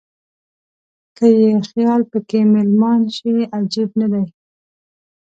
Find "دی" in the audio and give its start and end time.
4.13-4.25